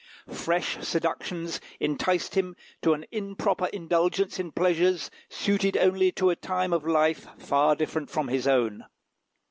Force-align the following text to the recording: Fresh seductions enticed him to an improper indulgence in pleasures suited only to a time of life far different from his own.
Fresh 0.33 0.79
seductions 0.83 1.61
enticed 1.79 2.33
him 2.33 2.55
to 2.81 2.95
an 2.95 3.05
improper 3.11 3.67
indulgence 3.67 4.39
in 4.39 4.51
pleasures 4.51 5.11
suited 5.29 5.77
only 5.77 6.11
to 6.13 6.31
a 6.31 6.35
time 6.35 6.73
of 6.73 6.87
life 6.87 7.27
far 7.37 7.75
different 7.75 8.09
from 8.09 8.27
his 8.27 8.47
own. 8.47 8.85